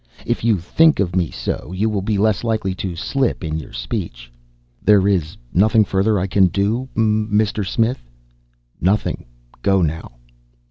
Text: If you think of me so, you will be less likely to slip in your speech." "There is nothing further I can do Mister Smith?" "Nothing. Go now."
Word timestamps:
If 0.25 0.43
you 0.43 0.57
think 0.57 0.99
of 0.99 1.15
me 1.15 1.29
so, 1.29 1.71
you 1.75 1.87
will 1.87 2.01
be 2.01 2.17
less 2.17 2.43
likely 2.43 2.73
to 2.73 2.95
slip 2.95 3.43
in 3.43 3.59
your 3.59 3.71
speech." 3.71 4.31
"There 4.81 5.07
is 5.07 5.37
nothing 5.53 5.85
further 5.85 6.17
I 6.17 6.25
can 6.25 6.47
do 6.47 6.89
Mister 6.95 7.63
Smith?" 7.63 7.99
"Nothing. 8.81 9.25
Go 9.61 9.83
now." 9.83 10.13